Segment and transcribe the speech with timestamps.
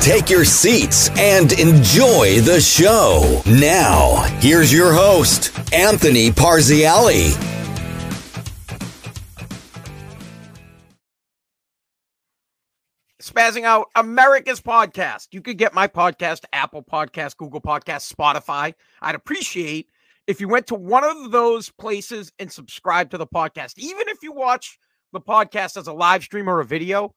[0.00, 3.42] Take your seats and enjoy the show.
[3.46, 7.36] Now, here's your host, Anthony Parziale.
[13.30, 15.28] spazzing out America's podcast.
[15.32, 18.74] You could get my podcast, Apple Podcast, Google Podcast, Spotify.
[19.00, 19.88] I'd appreciate
[20.26, 23.74] if you went to one of those places and subscribe to the podcast.
[23.76, 24.78] Even if you watch
[25.12, 27.14] the podcast as a live stream or a video,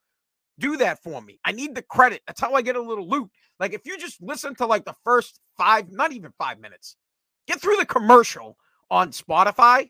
[0.59, 1.39] do that for me.
[1.43, 2.21] I need the credit.
[2.27, 3.29] That's how I get a little loot.
[3.59, 6.95] Like if you just listen to like the first five, not even five minutes,
[7.47, 8.57] get through the commercial
[8.91, 9.89] on Spotify.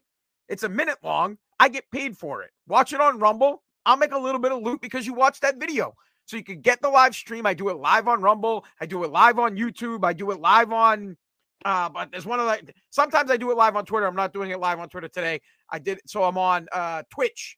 [0.50, 1.38] It's a minute long.
[1.59, 2.52] I get paid for it.
[2.67, 3.64] Watch it on Rumble.
[3.86, 5.94] I'll make a little bit of loot because you watched that video.
[6.25, 7.45] So you can get the live stream.
[7.45, 8.66] I do it live on Rumble.
[8.80, 10.05] I do it live on YouTube.
[10.05, 11.17] I do it live on
[11.66, 14.05] uh, but there's one of the sometimes I do it live on Twitter.
[14.05, 15.42] I'm not doing it live on Twitter today.
[15.70, 17.58] I did so I'm on uh Twitch.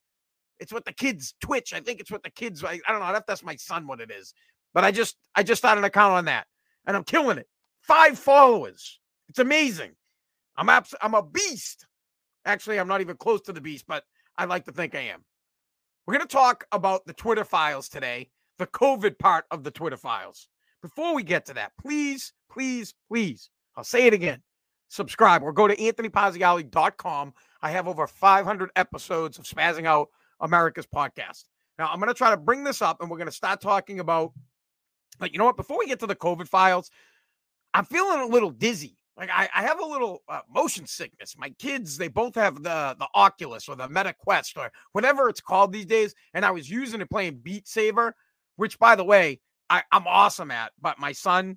[0.58, 1.72] It's what the kids Twitch.
[1.72, 4.10] I think it's what the kids I, I don't know that's my son what it
[4.10, 4.34] is.
[4.74, 6.46] But I just I just started an account on that
[6.86, 7.48] and I'm killing it.
[7.82, 9.00] Five followers.
[9.28, 9.92] It's amazing.
[10.56, 11.86] I'm abs- I'm a beast.
[12.44, 14.04] Actually, I'm not even close to the beast, but
[14.38, 15.24] I like to think I am.
[16.06, 19.96] We're going to talk about the Twitter files today the COVID part of the Twitter
[19.96, 20.48] files.
[20.82, 24.42] Before we get to that, please, please, please, I'll say it again.
[24.88, 27.34] Subscribe or go to anthonyparziale.com.
[27.62, 30.08] I have over 500 episodes of Spazzing Out
[30.40, 31.44] America's podcast.
[31.78, 34.00] Now, I'm going to try to bring this up and we're going to start talking
[34.00, 34.32] about,
[35.18, 35.56] but you know what?
[35.56, 36.90] Before we get to the COVID files,
[37.74, 38.96] I'm feeling a little dizzy.
[39.16, 41.36] Like I, I have a little uh, motion sickness.
[41.38, 45.40] My kids, they both have the the Oculus or the Meta Quest or whatever it's
[45.40, 48.14] called these days, and I was using it playing Beat Saber,
[48.56, 51.56] which by the way, I, I'm awesome at, but my son,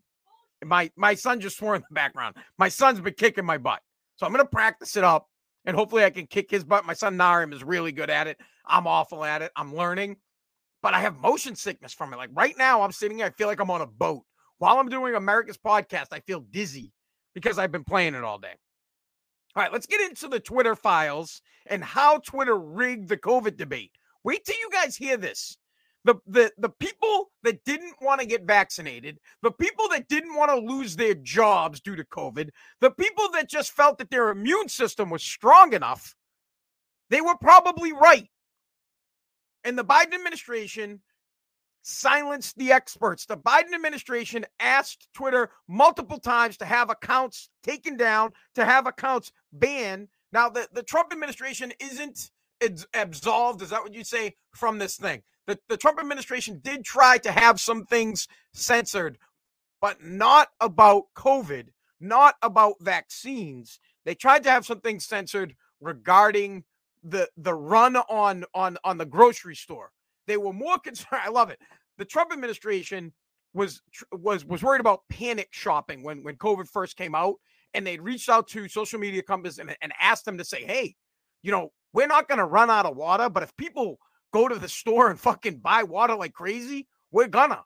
[0.64, 2.38] my my son just swore in the background.
[2.58, 3.82] My son's been kicking my butt.
[4.16, 5.28] So I'm gonna practice it up
[5.66, 6.86] and hopefully I can kick his butt.
[6.86, 8.40] My son Narim is really good at it.
[8.70, 9.52] I'm awful at it.
[9.56, 10.18] I'm learning,
[10.82, 12.18] but I have motion sickness from it.
[12.18, 14.24] Like right now, I'm sitting here, I feel like I'm on a boat.
[14.60, 16.92] While I'm doing America's podcast, I feel dizzy
[17.34, 18.56] because I've been playing it all day.
[19.56, 23.92] All right, let's get into the Twitter files and how Twitter rigged the COVID debate.
[24.24, 25.58] Wait till you guys hear this
[26.06, 30.50] the the the people that didn't want to get vaccinated, the people that didn't want
[30.52, 32.50] to lose their jobs due to COVID,
[32.80, 36.16] the people that just felt that their immune system was strong enough,
[37.10, 38.30] they were probably right.
[39.64, 41.02] And the Biden administration
[41.82, 43.26] silenced the experts.
[43.26, 49.32] The Biden administration asked Twitter multiple times to have accounts taken down, to have accounts
[49.52, 50.10] banned.
[50.32, 52.32] Now, the, the Trump administration isn't
[52.94, 55.24] absolved, is that what you say, from this thing?
[55.50, 59.18] the, the Trump administration did try to have some things censored,
[59.82, 61.70] but not about COVID,
[62.00, 63.80] not about vaccines.
[64.06, 66.66] They tried to have some things censored regarding
[67.04, 69.92] the the run on on on the grocery store.
[70.28, 71.22] They were more concerned.
[71.24, 71.60] I love it.
[71.98, 73.14] The Trump administration
[73.54, 77.36] was was was worried about panic shopping when when COVID first came out,
[77.74, 80.96] and they reached out to social media companies and, and asked them to say, "Hey,
[81.42, 84.00] you know, we're not going to run out of water, but if people
[84.32, 87.64] go to the store and fucking buy water like crazy, we're gonna.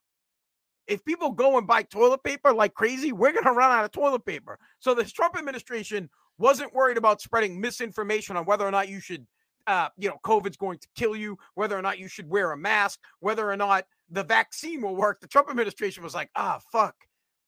[0.88, 4.26] If people go and buy toilet paper like crazy, we're gonna run out of toilet
[4.26, 4.60] paper.
[4.80, 9.26] So the Trump administration wasn't worried about spreading misinformation on whether or not you should
[9.66, 12.58] uh, you know, COVID's going to kill you, whether or not you should wear a
[12.58, 15.22] mask, whether or not the vaccine will work.
[15.22, 16.96] The Trump administration was like, ah, fuck,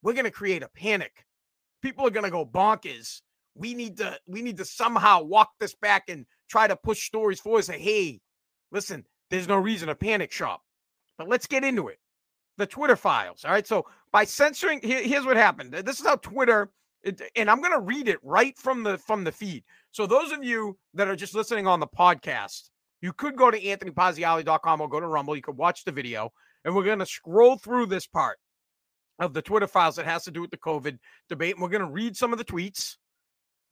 [0.02, 1.26] we're going to create a panic.
[1.82, 3.20] People are going to go bonkers.
[3.54, 7.38] We need to, we need to somehow walk this back and try to push stories
[7.38, 7.66] forward.
[7.66, 8.22] Say, hey,
[8.72, 10.62] Listen, there's no reason to panic shop.
[11.18, 11.98] But let's get into it.
[12.58, 13.44] The Twitter files.
[13.44, 13.66] All right.
[13.66, 15.72] So by censoring, here, here's what happened.
[15.72, 16.70] This is how Twitter,
[17.36, 19.64] and I'm going to read it right from the from the feed.
[19.92, 22.70] So those of you that are just listening on the podcast,
[23.00, 25.36] you could go to anthonyparziale.com or go to Rumble.
[25.36, 26.32] You could watch the video,
[26.64, 28.38] and we're going to scroll through this part
[29.18, 30.98] of the Twitter files that has to do with the COVID
[31.28, 31.54] debate.
[31.54, 32.96] And we're going to read some of the tweets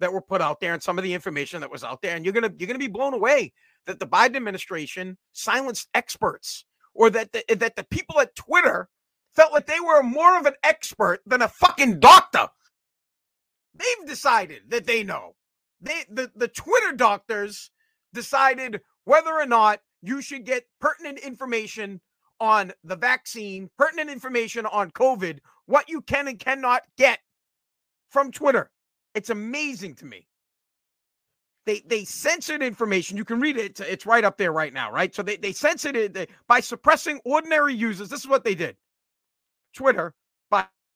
[0.01, 2.17] that were put out there and some of the information that was out there.
[2.17, 3.53] And you're gonna you're gonna be blown away
[3.87, 6.65] that the Biden administration silenced experts
[6.95, 8.89] or that the, that the people at Twitter
[9.35, 12.49] felt like they were more of an expert than a fucking doctor.
[13.75, 15.35] They've decided that they know.
[15.81, 17.71] They the, the Twitter doctors
[18.13, 22.01] decided whether or not you should get pertinent information
[22.41, 27.21] on the vaccine, pertinent information on COVID, what you can and cannot get
[28.11, 28.71] from Twitter.
[29.15, 30.27] It's amazing to me.
[31.67, 33.17] They they censored information.
[33.17, 33.65] You can read it.
[33.67, 35.15] It's, it's right up there right now, right?
[35.15, 38.09] So they, they censored it they, by suppressing ordinary users.
[38.09, 38.77] This is what they did.
[39.75, 40.15] Twitter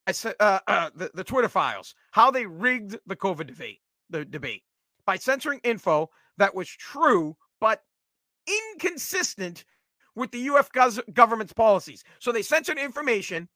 [0.08, 4.62] by uh, uh, the, the Twitter files, how they rigged the COVID debate, the debate
[5.08, 7.82] by censoring info that was true but
[8.46, 9.64] inconsistent
[10.14, 10.68] with the U.S.
[11.14, 12.04] government's policies.
[12.18, 13.48] So they censored information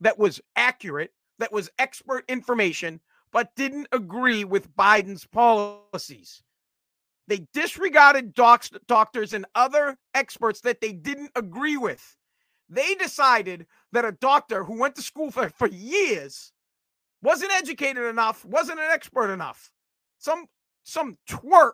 [0.00, 3.00] that was accurate, that was expert information,
[3.32, 6.42] but didn't agree with Biden's policies.
[7.28, 12.16] They disregarded docs, doctors and other experts that they didn't agree with.
[12.68, 16.52] They decided that a doctor who went to school for, for years
[17.22, 19.70] wasn't educated enough, wasn't an expert enough.
[20.18, 20.46] Some
[20.82, 21.72] some twerp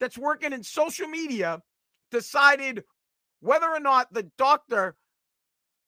[0.00, 1.60] that's working in social media
[2.10, 2.84] decided
[3.40, 4.96] whether or not the doctor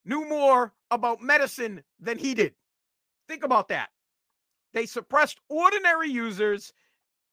[0.05, 2.55] knew more about medicine than he did.
[3.29, 3.91] Think about that.
[4.73, 6.73] They suppressed ordinary users,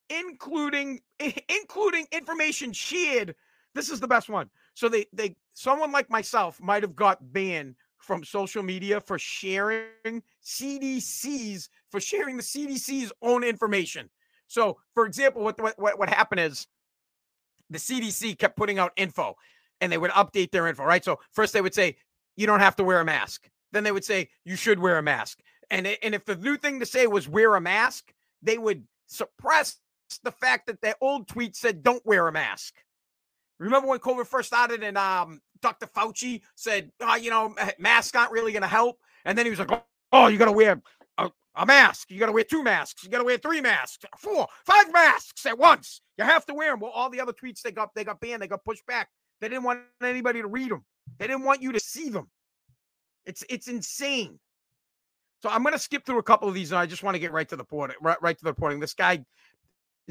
[0.09, 1.01] including
[1.49, 3.35] including information shared.
[3.73, 4.49] This is the best one.
[4.73, 10.23] So they they someone like myself might have got banned from social media for sharing
[10.43, 14.09] CDC's for sharing the CDC's own information.
[14.47, 16.67] So, for example, what what what happened is
[17.69, 19.35] the CDC kept putting out info
[19.79, 21.03] and they would update their info, right?
[21.03, 21.95] So first they would say
[22.35, 23.49] you don't have to wear a mask.
[23.71, 25.39] Then they would say you should wear a mask.
[25.69, 29.77] And and if the new thing to say was wear a mask, they would suppress
[30.23, 32.73] the fact that their old tweet said don't wear a mask.
[33.61, 35.85] Remember when COVID first started and um, Dr.
[35.85, 38.97] Fauci said, oh, you know, masks aren't really going to help.
[39.23, 39.69] And then he was like,
[40.11, 40.81] oh, you got to wear
[41.19, 42.09] a, a mask.
[42.09, 43.03] You got to wear two masks.
[43.03, 46.01] You got to wear three masks, four, five masks at once.
[46.17, 46.79] You have to wear them.
[46.79, 48.41] Well, all the other tweets they got, they got banned.
[48.41, 49.09] They got pushed back.
[49.41, 50.83] They didn't want anybody to read them.
[51.19, 52.29] They didn't want you to see them.
[53.25, 54.39] It's it's insane.
[55.43, 57.19] So I'm going to skip through a couple of these, and I just want to
[57.19, 57.91] get right to the point.
[58.01, 58.79] Right, right to the reporting.
[58.79, 59.23] This guy,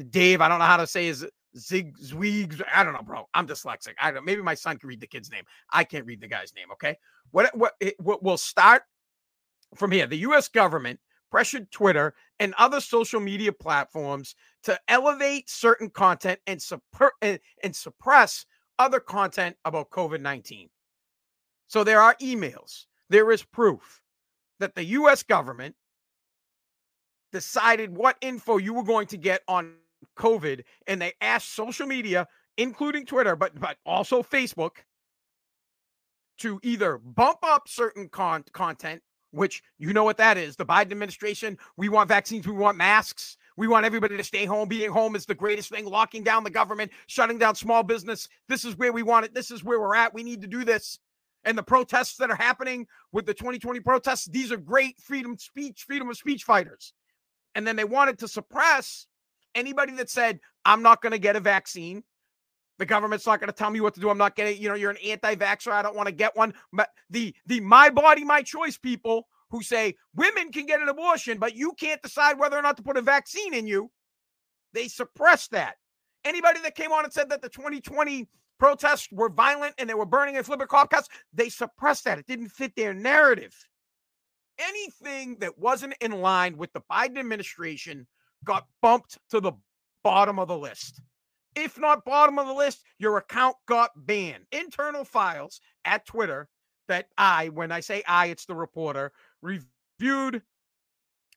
[0.09, 1.25] Dave, I don't know how to say his
[1.57, 2.61] Zig Zwigs.
[2.73, 3.27] I don't know, bro.
[3.33, 3.93] I'm dyslexic.
[3.99, 4.25] I don't.
[4.25, 5.43] Maybe my son can read the kid's name.
[5.71, 6.71] I can't read the guy's name.
[6.73, 6.97] Okay.
[7.31, 8.83] What what what we'll start
[9.75, 10.07] from here?
[10.07, 10.47] The U.S.
[10.47, 10.99] government
[11.31, 17.75] pressured Twitter and other social media platforms to elevate certain content and, suppr- and, and
[17.75, 18.45] suppress
[18.77, 20.69] other content about COVID 19.
[21.67, 24.01] So there are emails, there is proof
[24.59, 25.75] that the US government
[27.31, 29.73] decided what info you were going to get on
[30.17, 32.27] COVID, and they asked social media,
[32.57, 34.71] including Twitter, but, but also Facebook,
[36.39, 39.01] to either bump up certain con- content,
[39.31, 40.55] which you know what that is.
[40.55, 44.67] The Biden administration, we want vaccines, we want masks, we want everybody to stay home.
[44.67, 45.85] Being home is the greatest thing.
[45.85, 48.27] Locking down the government, shutting down small business.
[48.47, 49.33] This is where we want it.
[49.35, 50.13] This is where we're at.
[50.13, 50.97] We need to do this.
[51.43, 55.83] And the protests that are happening with the 2020 protests, these are great freedom speech,
[55.87, 56.93] freedom of speech fighters.
[57.55, 59.07] And then they wanted to suppress
[59.55, 62.03] anybody that said, I'm not going to get a vaccine.
[62.79, 64.09] The government's not going to tell me what to do.
[64.09, 65.71] I'm not getting, you know, you're an anti-vaxxer.
[65.71, 66.53] I don't want to get one.
[66.73, 71.37] But the the my body, my choice people who say women can get an abortion,
[71.37, 73.91] but you can't decide whether or not to put a vaccine in you.
[74.73, 75.75] They suppress that.
[76.23, 78.27] Anybody that came on and said that the 2020
[78.57, 82.19] protests were violent and they were burning and flipping cop cars, they suppressed that.
[82.19, 83.55] It didn't fit their narrative.
[84.59, 88.07] Anything that wasn't in line with the Biden administration
[88.45, 89.53] got bumped to the
[90.03, 91.01] bottom of the list.
[91.55, 94.45] If not bottom of the list, your account got banned.
[94.51, 96.47] Internal files at Twitter
[96.87, 100.41] that I, when I say I, it's the reporter, reviewed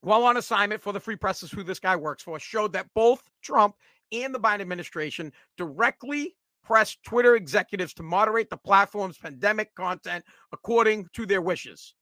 [0.04, 2.88] while on assignment for the Free Press is who this guy works for, showed that
[2.94, 3.74] both Trump
[4.12, 11.06] and the Biden administration directly pressed Twitter executives to moderate the platform's pandemic content according
[11.14, 11.94] to their wishes.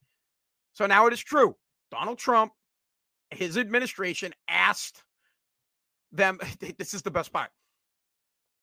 [0.73, 1.55] So now it is true.
[1.91, 2.53] Donald Trump,
[3.33, 5.03] his administration asked
[6.11, 6.39] them,
[6.79, 7.51] this is the best part.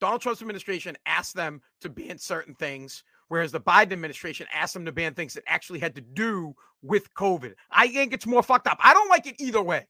[0.01, 4.85] Donald Trump's administration asked them to ban certain things whereas the Biden administration asked them
[4.85, 7.53] to ban things that actually had to do with COVID.
[7.71, 8.77] I think it's more fucked up.
[8.83, 9.87] I don't like it either way.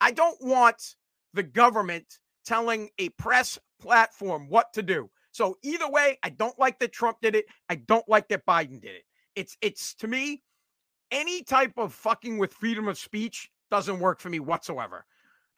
[0.00, 0.94] I don't want
[1.34, 5.10] the government telling a press platform what to do.
[5.32, 7.44] So either way, I don't like that Trump did it.
[7.68, 9.02] I don't like that Biden did it.
[9.34, 10.42] It's it's to me
[11.10, 15.04] any type of fucking with freedom of speech doesn't work for me whatsoever.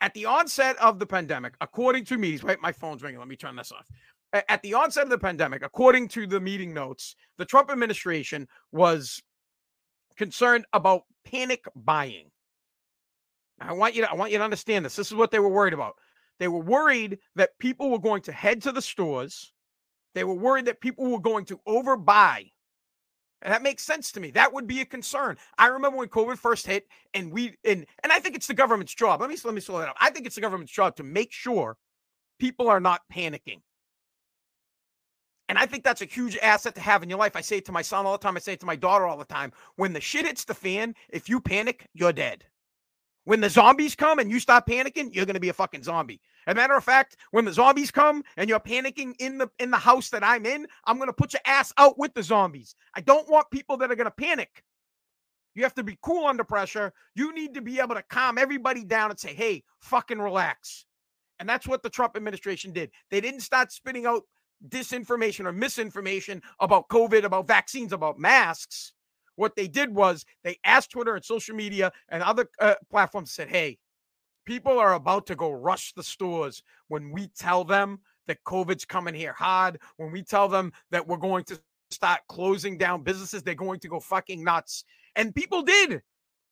[0.00, 3.18] At the onset of the pandemic, according to me, wait, my phone's ringing.
[3.18, 3.88] Let me turn this off
[4.32, 9.22] at the onset of the pandemic, according to the meeting notes, the Trump administration was
[10.16, 12.30] concerned about panic buying.
[13.60, 14.96] I want you to I want you to understand this.
[14.96, 15.94] This is what they were worried about.
[16.38, 19.52] They were worried that people were going to head to the stores.
[20.14, 22.52] They were worried that people were going to overbuy
[23.42, 24.30] That makes sense to me.
[24.32, 25.36] That would be a concern.
[25.58, 28.94] I remember when COVID first hit, and we and and I think it's the government's
[28.94, 29.20] job.
[29.20, 29.96] Let me let me slow that up.
[30.00, 31.76] I think it's the government's job to make sure
[32.38, 33.60] people are not panicking.
[35.48, 37.34] And I think that's a huge asset to have in your life.
[37.34, 38.36] I say it to my son all the time.
[38.36, 39.52] I say it to my daughter all the time.
[39.76, 42.44] When the shit hits the fan, if you panic, you're dead.
[43.28, 46.18] When the zombies come and you stop panicking, you're to be a fucking zombie.
[46.46, 49.70] As a matter of fact, when the zombies come and you're panicking in the in
[49.70, 52.74] the house that I'm in, I'm to put your ass out with the zombies.
[52.94, 54.64] I don't want people that are to panic.
[55.54, 56.90] You have to be cool under pressure.
[57.16, 60.86] You need to be able to calm everybody down and say, "Hey, fucking relax."
[61.38, 62.90] And that's what the Trump administration did.
[63.10, 64.22] They didn't start spitting out
[64.68, 68.94] disinformation or misinformation about COVID, about vaccines, about masks.
[69.38, 73.48] What they did was they asked Twitter and social media and other uh, platforms said,
[73.48, 73.78] "Hey,
[74.44, 79.14] people are about to go rush the stores when we tell them that COVID's coming
[79.14, 79.78] here hard.
[79.96, 81.60] When we tell them that we're going to
[81.92, 86.02] start closing down businesses, they're going to go fucking nuts." And people did.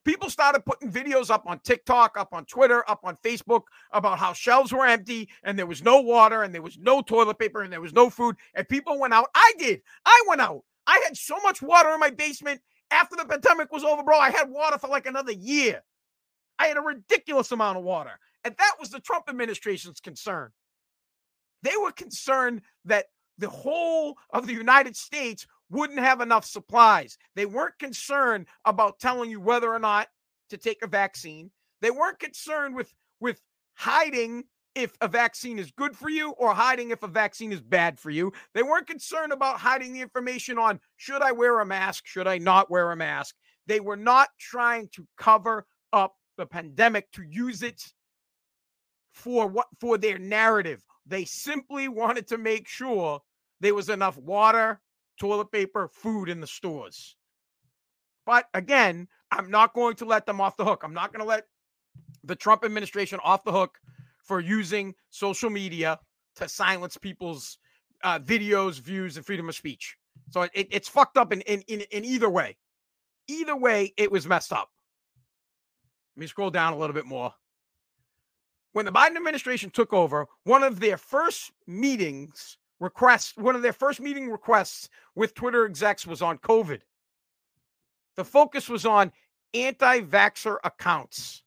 [0.04, 4.32] People started putting videos up on TikTok, up on Twitter, up on Facebook about how
[4.32, 7.72] shelves were empty and there was no water and there was no toilet paper and
[7.72, 8.36] there was no food.
[8.54, 9.28] And people went out.
[9.34, 9.82] I did.
[10.04, 10.62] I went out.
[10.86, 14.30] I had so much water in my basement after the pandemic was over, bro, I
[14.30, 15.82] had water for like another year.
[16.58, 18.18] I had a ridiculous amount of water.
[18.44, 20.50] And that was the Trump administration's concern.
[21.62, 23.06] They were concerned that
[23.38, 27.18] the whole of the United States wouldn't have enough supplies.
[27.34, 30.08] They weren't concerned about telling you whether or not
[30.50, 31.50] to take a vaccine.
[31.80, 33.40] They weren't concerned with with
[33.74, 34.44] hiding
[34.76, 38.10] if a vaccine is good for you or hiding if a vaccine is bad for
[38.10, 38.30] you.
[38.54, 42.36] They weren't concerned about hiding the information on should I wear a mask, should I
[42.36, 43.34] not wear a mask.
[43.66, 47.82] They were not trying to cover up the pandemic to use it
[49.12, 50.84] for what for their narrative.
[51.06, 53.20] They simply wanted to make sure
[53.60, 54.82] there was enough water,
[55.18, 57.16] toilet paper, food in the stores.
[58.26, 60.82] But again, I'm not going to let them off the hook.
[60.84, 61.44] I'm not going to let
[62.24, 63.78] the Trump administration off the hook
[64.26, 65.98] for using social media
[66.36, 67.58] to silence people's
[68.04, 69.96] uh, videos, views, and freedom of speech.
[70.30, 72.56] So it, it's fucked up in, in, in, in either way.
[73.28, 74.70] Either way, it was messed up.
[76.16, 77.32] Let me scroll down a little bit more.
[78.72, 83.72] When the Biden administration took over, one of their first meetings requests, one of their
[83.72, 86.80] first meeting requests with Twitter execs was on COVID.
[88.16, 89.12] The focus was on
[89.54, 91.42] anti vaxxer accounts.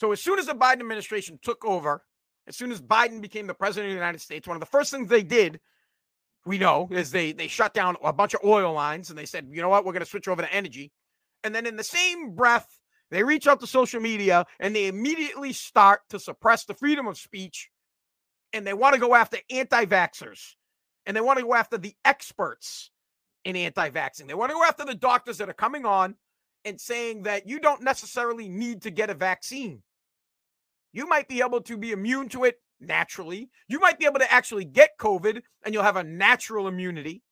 [0.00, 2.02] So as soon as the Biden administration took over,
[2.46, 4.90] as soon as Biden became the president of the United States, one of the first
[4.90, 5.60] things they did,
[6.44, 9.48] we know, is they they shut down a bunch of oil lines and they said,
[9.50, 10.92] you know what, we're going to switch over to energy.
[11.42, 12.78] And then in the same breath,
[13.10, 17.16] they reach out to social media and they immediately start to suppress the freedom of
[17.16, 17.70] speech.
[18.52, 20.54] And they want to go after anti-vaxxers
[21.06, 22.90] and they want to go after the experts
[23.44, 24.26] in anti-vaxxing.
[24.26, 26.14] They want to go after the doctors that are coming on
[26.64, 29.82] and saying that you don't necessarily need to get a vaccine.
[30.92, 33.50] You might be able to be immune to it naturally.
[33.68, 37.22] You might be able to actually get COVID and you'll have a natural immunity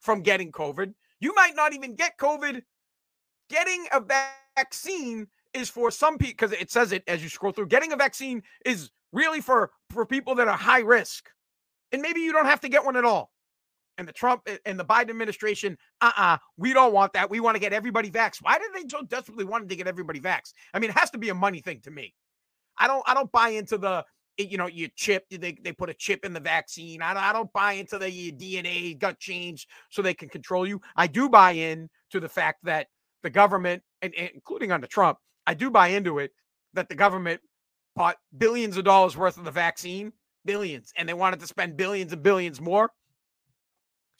[0.00, 0.94] from getting COVID.
[1.20, 2.62] You might not even get COVID.
[3.48, 4.00] Getting a
[4.56, 7.66] vaccine is for some people because it says it as you scroll through.
[7.66, 11.28] Getting a vaccine is really for for people that are high risk.
[11.92, 13.32] And maybe you don't have to get one at all
[14.00, 17.30] and the Trump and the Biden administration, uh-uh, we don't want that.
[17.30, 18.38] We want to get everybody vaxxed.
[18.40, 20.54] Why did they so desperately want to get everybody vaxxed?
[20.74, 22.14] I mean, it has to be a money thing to me.
[22.78, 24.04] I don't I don't buy into the
[24.38, 27.02] you know, you chip, they, they put a chip in the vaccine.
[27.02, 30.80] I, I don't buy into the DNA got changed so they can control you.
[30.96, 32.86] I do buy in to the fact that
[33.22, 36.32] the government, and, and including under Trump, I do buy into it
[36.72, 37.42] that the government
[37.96, 40.10] bought billions of dollars worth of the vaccine,
[40.46, 42.90] billions, and they wanted to spend billions and billions more.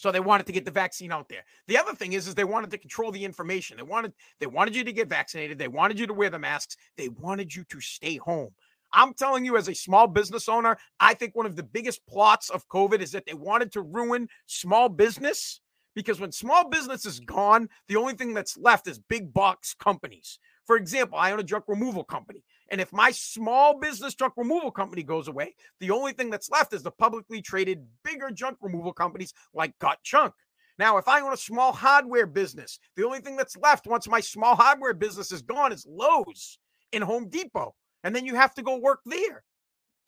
[0.00, 1.44] So they wanted to get the vaccine out there.
[1.68, 3.76] The other thing is, is they wanted to control the information.
[3.76, 5.58] They wanted they wanted you to get vaccinated.
[5.58, 6.78] They wanted you to wear the masks.
[6.96, 8.48] They wanted you to stay home.
[8.94, 12.48] I'm telling you, as a small business owner, I think one of the biggest plots
[12.48, 15.60] of COVID is that they wanted to ruin small business
[15.94, 20.38] because when small business is gone, the only thing that's left is big box companies.
[20.70, 22.44] For example, I own a junk removal company.
[22.70, 26.72] And if my small business junk removal company goes away, the only thing that's left
[26.72, 30.32] is the publicly traded bigger junk removal companies like Got Junk.
[30.78, 34.20] Now, if I own a small hardware business, the only thing that's left once my
[34.20, 36.60] small hardware business is gone is Lowe's
[36.92, 37.74] in Home Depot.
[38.04, 39.42] And then you have to go work there.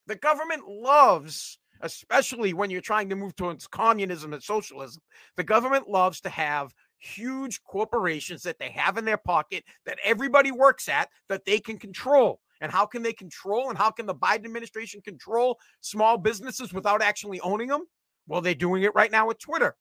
[0.06, 5.02] The government loves, especially when you're trying to move towards communism and socialism,
[5.36, 10.52] the government loves to have huge corporations that they have in their pocket that everybody
[10.52, 12.40] works at that they can control.
[12.60, 17.02] And how can they control and how can the Biden administration control small businesses without
[17.02, 17.84] actually owning them?
[18.28, 19.74] Well, they're doing it right now with Twitter.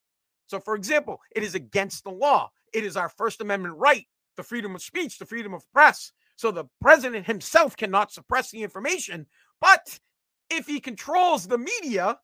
[0.47, 2.49] So, for example, it is against the law.
[2.73, 6.11] It is our First Amendment right, the freedom of speech, the freedom of press.
[6.37, 9.27] So the president himself cannot suppress the information.
[9.59, 9.99] But
[10.49, 12.17] if he controls the media,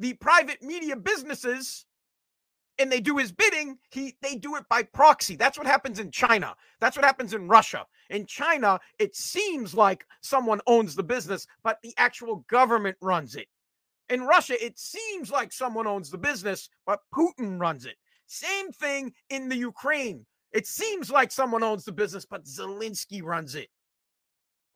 [0.00, 1.86] the private media businesses,
[2.78, 5.36] and they do his bidding, he they do it by proxy.
[5.36, 6.54] That's what happens in China.
[6.80, 7.86] That's what happens in Russia.
[8.10, 13.48] In China, it seems like someone owns the business, but the actual government runs it.
[14.08, 17.96] In Russia, it seems like someone owns the business, but Putin runs it.
[18.26, 20.26] Same thing in the Ukraine.
[20.52, 23.68] It seems like someone owns the business, but Zelensky runs it.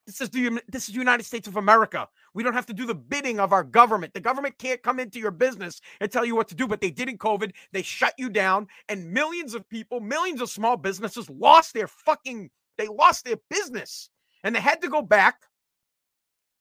[0.07, 2.07] This is the this is the United States of America.
[2.37, 4.13] We don't have to do the bidding of our government.
[4.13, 6.91] The government can't come into your business and tell you what to do, but they
[6.91, 7.51] did in COVID.
[7.71, 12.51] They shut you down, and millions of people, millions of small businesses lost their fucking
[12.77, 14.11] they lost their business.
[14.43, 15.47] And they had to go back.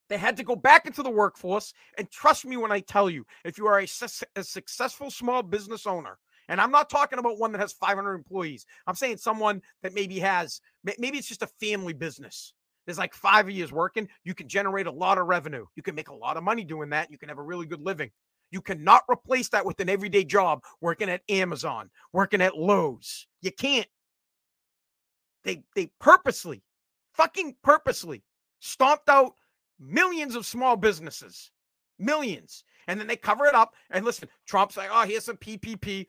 [0.09, 1.75] They had to go back into the workforce.
[1.99, 3.87] And trust me when I tell you, if you are a,
[4.35, 6.17] a successful small business owner,
[6.49, 8.65] and I'm not talking about one that has 500 employees.
[8.87, 10.63] I'm saying someone that maybe has,
[10.99, 12.55] maybe it's just a family business.
[12.87, 14.09] There's like five years working.
[14.25, 15.67] You can generate a lot of revenue.
[15.75, 17.11] You can make a lot of money doing that.
[17.11, 18.11] You can have a really good living.
[18.53, 23.27] You cannot replace that with an everyday job working at Amazon, working at Lowe's.
[23.43, 23.89] You can't.
[25.43, 26.63] They they purposely,
[27.15, 28.23] fucking purposely
[28.61, 29.35] stomped out
[29.81, 31.51] millions of small businesses.
[31.99, 32.65] Millions.
[32.89, 33.75] And then they cover it up.
[33.91, 36.07] And listen, Trump's like, oh, here's some PPP.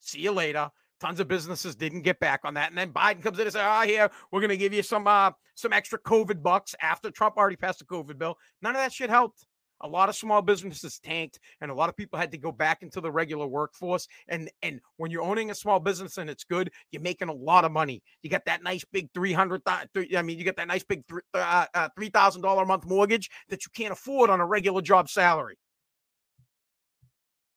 [0.00, 0.70] See you later.
[1.04, 2.70] Tons of businesses didn't get back on that.
[2.70, 5.06] And then Biden comes in and says, oh, here, we're going to give you some
[5.06, 8.38] uh, some extra COVID bucks after Trump already passed the COVID bill.
[8.62, 9.44] None of that shit helped.
[9.82, 12.82] A lot of small businesses tanked, and a lot of people had to go back
[12.82, 14.08] into the regular workforce.
[14.28, 17.66] And and when you're owning a small business and it's good, you're making a lot
[17.66, 18.02] of money.
[18.22, 19.60] You got that nice big three hundred.
[19.66, 21.02] I mean, you got that nice big
[21.34, 24.80] uh, uh, three thousand dollar a month mortgage that you can't afford on a regular
[24.80, 25.58] job salary.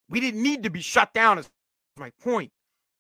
[0.10, 1.50] We didn't need to be shut down, is
[1.98, 2.52] my point.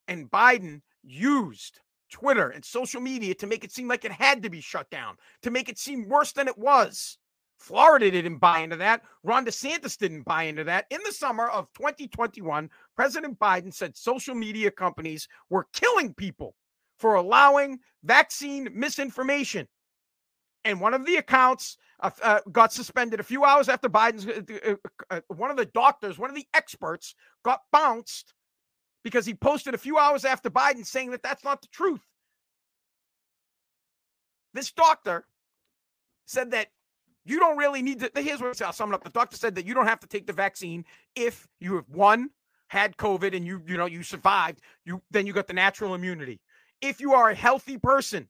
[0.08, 1.80] And Biden used
[2.12, 5.16] Twitter and social media to make it seem like it had to be shut down,
[5.42, 7.18] to make it seem worse than it was.
[7.58, 9.02] Florida didn't buy into that.
[9.24, 10.86] Ron DeSantis didn't buy into that.
[10.92, 16.56] In the summer of 2021, President Biden said social media companies were killing people
[16.98, 19.68] for allowing vaccine misinformation.
[20.66, 24.28] And one of the accounts uh, uh, got suspended a few hours after Biden's.
[24.28, 24.76] Uh, uh,
[25.10, 28.34] uh, one of the doctors, one of the experts, got bounced
[29.04, 32.02] because he posted a few hours after Biden saying that that's not the truth.
[34.54, 35.26] This doctor
[36.26, 36.68] said that
[37.26, 38.12] you don't really need to.
[38.16, 39.04] Here's what I'll sum it up.
[39.04, 42.30] The doctor said that you don't have to take the vaccine if you have one
[42.70, 44.62] had COVID and you you know you survived.
[44.86, 46.40] You then you got the natural immunity.
[46.82, 48.28] If you are a healthy person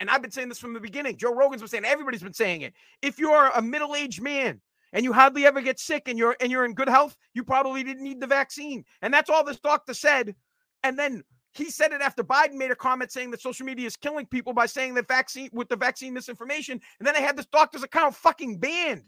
[0.00, 1.18] and I've been saying this from the beginning.
[1.18, 2.72] Joe Rogan's been saying, everybody's been saying it.
[3.02, 4.60] If you're a middle-aged man
[4.92, 7.82] and you hardly ever get sick and you're and you're in good health, you probably
[7.84, 8.84] didn't need the vaccine.
[9.02, 10.34] And that's all this doctor said.
[10.82, 11.22] And then
[11.52, 14.52] he said it after Biden made a comment saying that social media is killing people
[14.52, 16.80] by saying that vaccine with the vaccine misinformation.
[16.98, 19.04] And then they had this doctor's account fucking banned.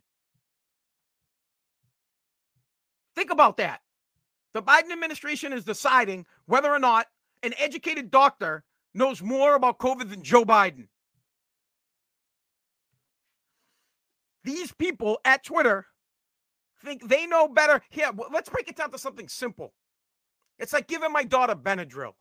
[3.14, 3.80] Think about that.
[4.54, 7.06] The Biden administration is deciding whether or not
[7.42, 8.64] an educated doctor
[8.94, 10.88] knows more about COVID than Joe Biden.
[14.44, 15.87] These people at Twitter
[16.85, 17.83] think they know better.
[17.90, 19.72] Here, let's break it down to something simple.
[20.59, 22.12] It's like giving my daughter Benadryl.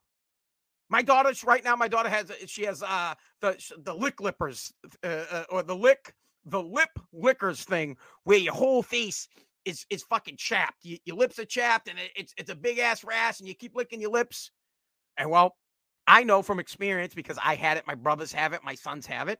[0.89, 5.07] My daughter, right now, my daughter has she has uh the the lick lippers uh,
[5.31, 6.13] uh, or the lick
[6.45, 9.27] the lip lickers thing where your whole face
[9.65, 10.83] is is fucking chapped.
[10.83, 13.55] You, your lips are chapped and it, it's it's a big ass rash and you
[13.55, 14.51] keep licking your lips.
[15.17, 15.55] And well,
[16.07, 19.29] I know from experience because I had it, my brothers have it, my sons have
[19.29, 19.39] it.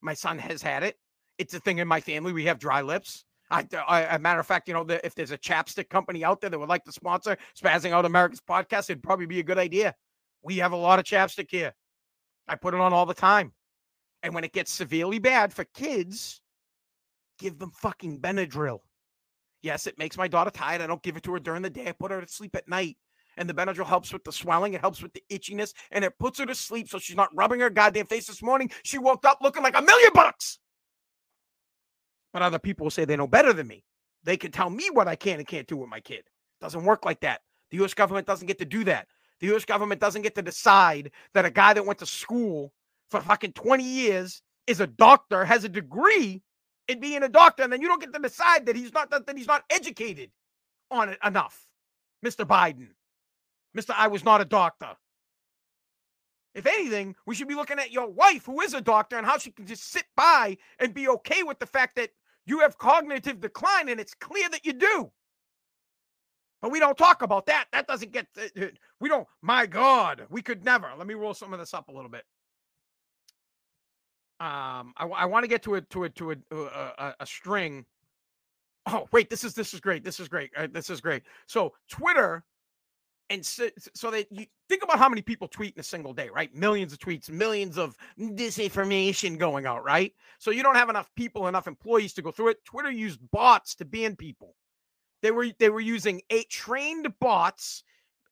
[0.00, 0.96] My son has had it.
[1.38, 2.32] It's a thing in my family.
[2.32, 3.24] We have dry lips.
[3.50, 6.40] I, I, a matter of fact, you know, the, if there's a chapstick company out
[6.40, 9.58] there that would like to sponsor Spazzing Out America's podcast, it'd probably be a good
[9.58, 9.94] idea.
[10.42, 11.72] We have a lot of chapstick here.
[12.48, 13.52] I put it on all the time.
[14.22, 16.40] And when it gets severely bad for kids,
[17.38, 18.78] give them fucking Benadryl.
[19.62, 20.80] Yes, it makes my daughter tired.
[20.80, 21.88] I don't give it to her during the day.
[21.88, 22.96] I put her to sleep at night
[23.36, 24.74] and the Benadryl helps with the swelling.
[24.74, 27.60] It helps with the itchiness, and it puts her to sleep so she's not rubbing
[27.60, 28.26] her goddamn face.
[28.26, 30.58] This morning, she woke up looking like a million bucks.
[32.34, 33.84] But other people will say they know better than me.
[34.24, 36.18] They can tell me what I can and can't do with my kid.
[36.18, 37.42] It doesn't work like that.
[37.70, 37.94] The U.S.
[37.94, 39.06] government doesn't get to do that.
[39.38, 39.64] The U.S.
[39.64, 42.72] government doesn't get to decide that a guy that went to school
[43.08, 46.42] for fucking 20 years is a doctor, has a degree
[46.88, 49.36] in being a doctor, and then you don't get to decide that he's not that
[49.36, 50.30] he's not educated
[50.90, 51.66] on it enough,
[52.24, 52.44] Mr.
[52.44, 52.88] Biden.
[53.76, 53.94] Mr.
[53.96, 54.90] I was not a doctor.
[56.54, 59.38] If anything, we should be looking at your wife, who is a doctor, and how
[59.38, 62.10] she can just sit by and be okay with the fact that
[62.46, 65.10] you have cognitive decline, and it's clear that you do.
[66.60, 67.66] But we don't talk about that.
[67.72, 68.66] That doesn't get, uh, uh,
[68.98, 70.90] we don't, my God, we could never.
[70.96, 72.24] Let me roll some of this up a little bit.
[74.40, 77.26] Um, I, I want to get to a, to a, to a, a, a, a
[77.26, 77.84] string.
[78.86, 80.04] Oh, wait, this is, this is great.
[80.04, 80.50] This is great.
[80.56, 81.22] Uh, this is great.
[81.46, 82.44] So Twitter
[83.30, 86.28] and so, so that you think about how many people tweet in a single day,
[86.34, 86.54] right?
[86.54, 90.12] Millions of tweets, millions of disinformation going out, right?
[90.38, 92.64] So you don't have enough people, enough employees to go through it.
[92.64, 94.54] Twitter used bots to ban people.
[95.22, 97.82] They were they were using eight trained bots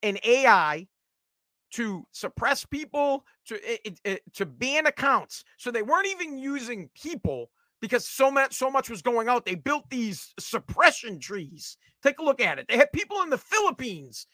[0.02, 0.86] and AI
[1.72, 5.42] to suppress people, to eh, it, it, to ban accounts.
[5.56, 7.50] So they weren't even using people
[7.80, 9.46] because so much so much was going out.
[9.46, 11.78] They built these suppression trees.
[12.02, 12.66] Take a look at it.
[12.68, 14.26] They had people in the Philippines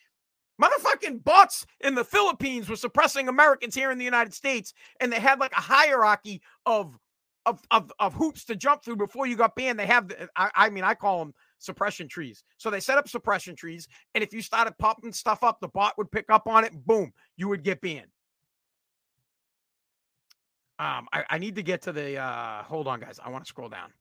[0.61, 5.21] Motherfucking bots in the Philippines were suppressing Americans here in the United States, and they
[5.21, 6.99] had like a hierarchy of
[7.47, 9.79] of of, of hoops to jump through before you got banned.
[9.79, 12.45] They have, the, I, I mean, I call them suppression trees.
[12.57, 15.97] So they set up suppression trees, and if you started popping stuff up, the bot
[15.97, 18.09] would pick up on it, boom, you would get banned.
[20.81, 22.19] Um, I, I need to get to the.
[22.19, 23.19] uh Hold on, guys.
[23.25, 23.93] I want to scroll down.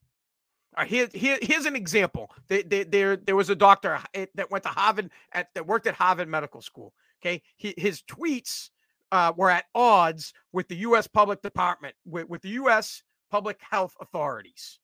[0.78, 2.30] Uh, here, here, here's an example.
[2.46, 5.94] There, there, there, was a doctor eh, that went to Harvard at that worked at
[5.94, 6.94] Harvard Medical School.
[7.20, 8.70] Okay, his tweets
[9.10, 11.08] uh, were at odds with the U.S.
[11.08, 13.02] Public Department, with, with the U.S.
[13.28, 14.78] Public Health Authorities.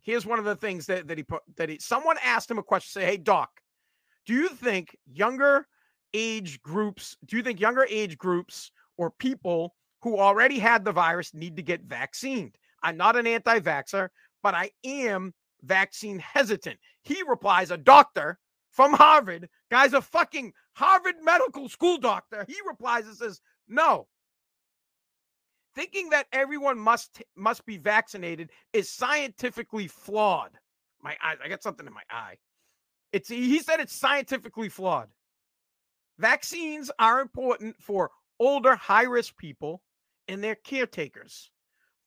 [0.00, 2.62] Here's one of the things that, that he put that he someone asked him a
[2.62, 3.00] question.
[3.00, 3.50] Say, hey, doc,
[4.26, 5.66] do you think younger
[6.14, 7.16] age groups?
[7.26, 11.62] Do you think younger age groups or people who already had the virus need to
[11.62, 12.56] get vaccinated?
[12.82, 14.08] I'm not an anti-vaxxer,
[14.42, 16.78] but I am vaccine hesitant.
[17.02, 18.38] He replies, a doctor
[18.70, 22.44] from Harvard, guy's a fucking Harvard medical school doctor.
[22.48, 24.06] He replies and says, no.
[25.74, 30.50] Thinking that everyone must must be vaccinated is scientifically flawed.
[31.00, 32.36] My eyes, I got something in my eye.
[33.12, 35.08] It's he said it's scientifically flawed.
[36.18, 39.80] Vaccines are important for older, high risk people
[40.26, 41.50] and their caretakers.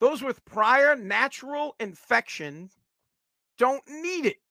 [0.03, 2.69] Those with prior natural infection
[3.57, 4.41] don't need it,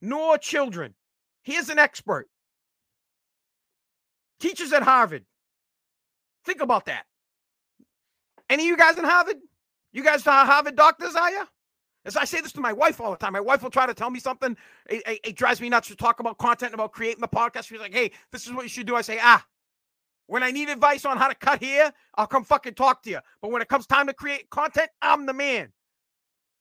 [0.00, 0.94] nor children.
[1.42, 2.26] Here's an expert.
[4.40, 5.26] Teachers at Harvard.
[6.46, 7.04] Think about that.
[8.48, 9.36] Any of you guys in Harvard?
[9.92, 11.46] You guys are Harvard doctors, are you?
[12.06, 13.92] As I say this to my wife all the time, my wife will try to
[13.92, 14.56] tell me something.
[14.88, 17.66] It, it, it drives me nuts to talk about content, about creating the podcast.
[17.66, 18.96] She's like, hey, this is what you should do.
[18.96, 19.44] I say, ah,
[20.28, 23.18] when I need advice on how to cut hair, I'll come fucking talk to you.
[23.42, 25.72] But when it comes time to create content, I'm the man.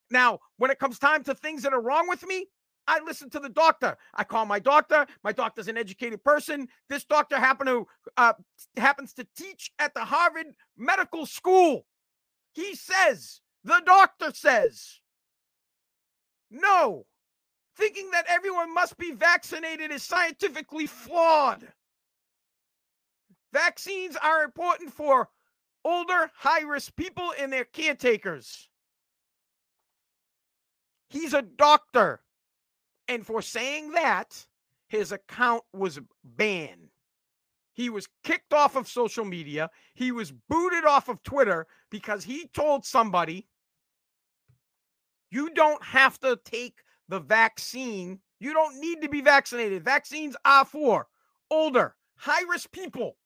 [0.10, 2.48] Now, when it comes time to things that are wrong with me,
[2.88, 3.98] I listen to the doctor.
[4.16, 5.06] I call my doctor.
[5.22, 6.70] My doctor's an educated person.
[6.88, 8.34] This doctor happen to uh,
[8.78, 11.86] happens to teach at the Harvard Medical School.
[12.54, 15.02] He says, the doctor says,
[16.50, 17.06] no.
[17.76, 21.68] Thinking that everyone must be vaccinated is scientifically flawed.
[23.58, 25.30] Vaccines are important for
[25.84, 28.70] older, high risk people and their caretakers.
[31.10, 32.22] He's a doctor.
[33.08, 34.46] And for saying that,
[34.90, 36.90] his account was banned.
[37.74, 39.72] He was kicked off of social media.
[39.96, 43.48] He was booted off of Twitter because he told somebody,
[45.32, 48.20] you don't have to take the vaccine.
[48.40, 49.84] You don't need to be vaccinated.
[49.84, 51.08] Vaccines are for
[51.50, 53.18] older, high risk people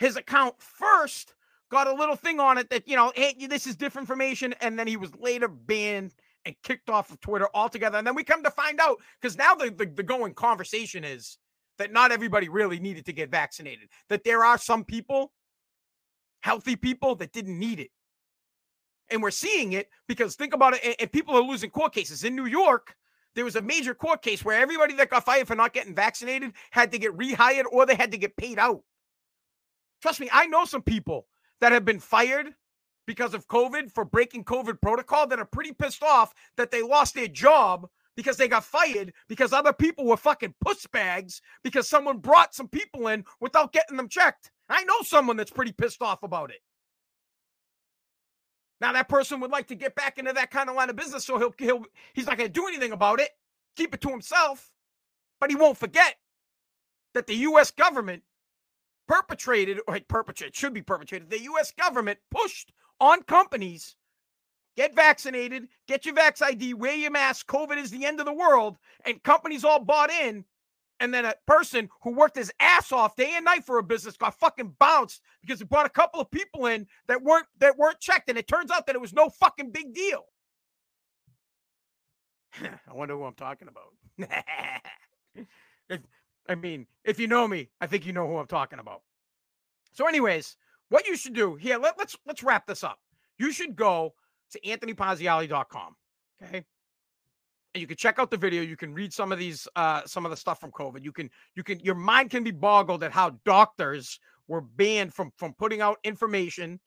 [0.00, 1.34] his account first
[1.70, 4.54] got a little thing on it that, you know, hey, this is disinformation.
[4.62, 6.14] And then he was later banned
[6.46, 7.98] and kicked off of Twitter altogether.
[7.98, 11.36] And then we come to find out because now the, the, the going conversation is
[11.76, 15.32] that not everybody really needed to get vaccinated, that there are some people,
[16.40, 17.90] healthy people, that didn't need it.
[19.10, 22.24] And we're seeing it because think about it, and, people are losing court cases.
[22.24, 22.94] In New York,
[23.34, 26.52] there was a major court case where everybody that got fired for not getting vaccinated
[26.70, 28.82] had to get rehired or they had to get paid out.
[30.00, 31.26] Trust me, I know some people
[31.60, 32.54] that have been fired
[33.06, 37.14] because of COVID for breaking COVID protocol that are pretty pissed off that they lost
[37.14, 42.18] their job because they got fired because other people were fucking puss bags because someone
[42.18, 44.50] brought some people in without getting them checked.
[44.68, 46.60] I know someone that's pretty pissed off about it.
[48.80, 51.24] Now that person would like to get back into that kind of line of business,
[51.24, 51.84] so he'll he'll
[52.14, 53.30] he's not going to do anything about it.
[53.76, 54.70] Keep it to himself,
[55.40, 56.16] but he won't forget
[57.14, 57.70] that the U.S.
[57.70, 58.22] government
[59.10, 61.28] perpetrated or perpetrated should be perpetrated.
[61.28, 61.72] The U.S.
[61.72, 63.96] government pushed on companies
[64.76, 67.48] get vaccinated, get your vax ID, wear your mask.
[67.48, 70.44] COVID is the end of the world, and companies all bought in.
[71.00, 74.16] And then a person who worked his ass off day and night for a business
[74.16, 77.98] got fucking bounced because he brought a couple of people in that weren't that weren't
[77.98, 80.22] checked, and it turns out that it was no fucking big deal.
[82.62, 84.30] I wonder who I'm talking about.
[86.50, 89.02] I mean, if you know me, I think you know who I'm talking about.
[89.92, 90.56] So, anyways,
[90.88, 92.98] what you should do here, let, let's let's wrap this up.
[93.38, 94.14] You should go
[94.50, 95.94] to anthonyparziale.com.
[96.42, 96.64] Okay.
[97.72, 98.62] And you can check out the video.
[98.62, 101.04] You can read some of these, uh, some of the stuff from COVID.
[101.04, 105.30] You can, you can, your mind can be boggled at how doctors were banned from
[105.36, 106.80] from putting out information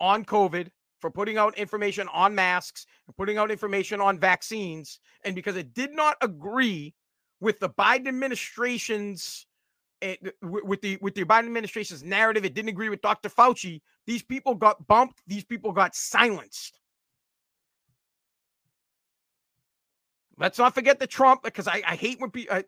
[0.00, 0.68] on COVID,
[1.00, 5.74] for putting out information on masks, and putting out information on vaccines, and because it
[5.74, 6.94] did not agree
[7.42, 9.46] with the Biden administration's
[10.00, 13.28] eh, with the with the Biden administration's narrative, it didn't agree with Dr.
[13.28, 13.82] Fauci.
[14.06, 15.20] These people got bumped.
[15.26, 16.78] These people got silenced.
[20.38, 22.64] Let's not forget the Trump because I, I hate when people I,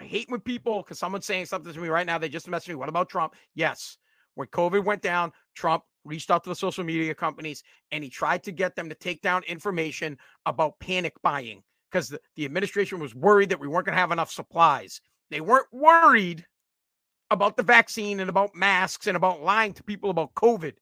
[0.00, 2.18] I hate when people because someone's saying something to me right now.
[2.18, 2.74] They just messaged me.
[2.74, 3.34] What about Trump?
[3.54, 3.96] Yes,
[4.34, 7.62] when COVID went down, Trump reached out to the social media companies
[7.92, 11.62] and he tried to get them to take down information about panic buying
[11.96, 15.00] because the, the administration was worried that we weren't going to have enough supplies.
[15.30, 16.44] They weren't worried
[17.30, 20.74] about the vaccine and about masks and about lying to people about COVID.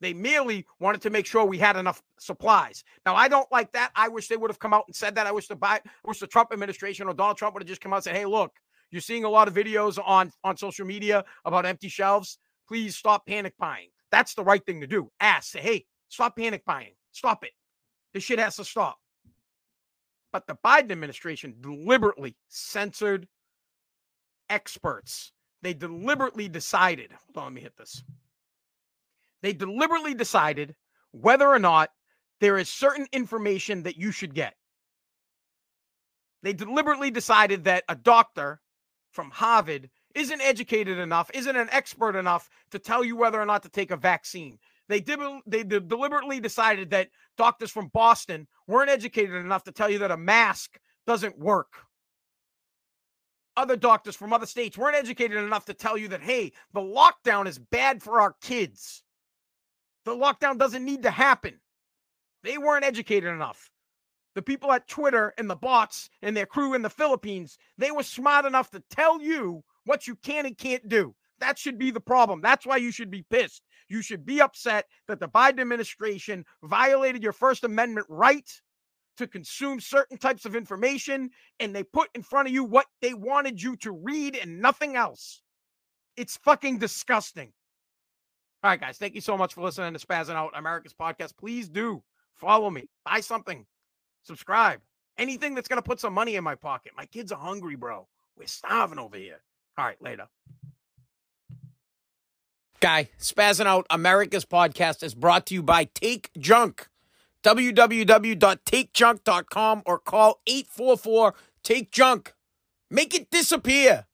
[0.00, 2.82] They merely wanted to make sure we had enough supplies.
[3.04, 3.90] Now, I don't like that.
[3.94, 5.26] I wish they would have come out and said that.
[5.26, 7.92] I wish the I wish the Trump administration or Donald Trump would have just come
[7.92, 8.52] out and said, "Hey, look,
[8.90, 12.38] you're seeing a lot of videos on on social media about empty shelves.
[12.68, 15.10] Please stop panic buying." That's the right thing to do.
[15.20, 16.94] Ask, say, "Hey, stop panic buying.
[17.12, 17.52] Stop it.
[18.14, 18.96] This shit has to stop."
[20.34, 23.28] But the Biden administration deliberately censored
[24.50, 25.30] experts.
[25.62, 27.12] They deliberately decided.
[27.12, 28.02] Hold on, let me hit this
[29.42, 30.74] they deliberately decided
[31.12, 31.90] whether or not
[32.40, 34.56] there is certain information that you should get.
[36.42, 38.60] They deliberately decided that a doctor
[39.12, 43.62] from Harvard isn't educated enough, isn't an expert enough to tell you whether or not
[43.62, 44.58] to take a vaccine.
[44.88, 49.98] They did they deliberately decided that doctors from Boston weren't educated enough to tell you
[50.00, 51.72] that a mask doesn't work.
[53.56, 57.46] Other doctors from other states weren't educated enough to tell you that hey, the lockdown
[57.46, 59.02] is bad for our kids.
[60.04, 61.60] The lockdown doesn't need to happen.
[62.42, 63.70] They weren't educated enough.
[64.34, 68.02] The people at Twitter and the bots and their crew in the Philippines, they were
[68.02, 71.14] smart enough to tell you what you can and can't do.
[71.44, 72.40] That should be the problem.
[72.40, 73.60] That's why you should be pissed.
[73.90, 78.50] You should be upset that the Biden administration violated your First Amendment right
[79.18, 81.28] to consume certain types of information
[81.60, 84.96] and they put in front of you what they wanted you to read and nothing
[84.96, 85.42] else.
[86.16, 87.52] It's fucking disgusting.
[88.62, 88.96] All right, guys.
[88.96, 91.36] Thank you so much for listening to Spazzing Out America's podcast.
[91.36, 92.02] Please do
[92.36, 93.66] follow me, buy something,
[94.22, 94.80] subscribe,
[95.18, 96.92] anything that's going to put some money in my pocket.
[96.96, 98.08] My kids are hungry, bro.
[98.34, 99.42] We're starving over here.
[99.76, 100.26] All right, later.
[102.84, 106.88] Guy, Spazzing Out America's podcast is brought to you by Take Junk.
[107.42, 112.34] www.takejunk.com or call 844 Take Junk.
[112.90, 114.04] Make it disappear.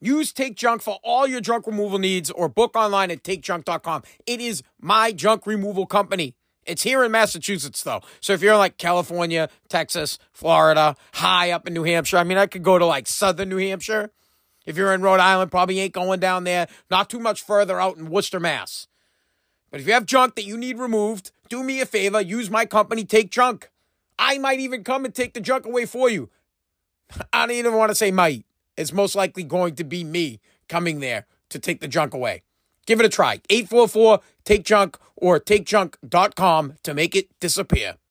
[0.00, 4.04] Use Take Junk for all your junk removal needs or book online at takejunk.com.
[4.28, 6.36] It is my junk removal company.
[6.64, 8.02] It's here in Massachusetts, though.
[8.20, 12.46] So if you're like California, Texas, Florida, high up in New Hampshire, I mean, I
[12.46, 14.12] could go to like southern New Hampshire.
[14.66, 16.68] If you're in Rhode Island, probably ain't going down there.
[16.90, 18.86] Not too much further out in Worcester, Mass.
[19.70, 22.64] But if you have junk that you need removed, do me a favor, use my
[22.64, 23.70] company, Take Junk.
[24.18, 26.30] I might even come and take the junk away for you.
[27.32, 28.44] I don't even want to say might
[28.76, 32.42] it's most likely going to be me coming there to take the junk away.
[32.86, 33.40] Give it a try.
[33.48, 37.96] 844 Take Junk or takejunk.com to make it disappear.